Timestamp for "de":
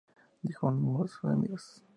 1.03-1.09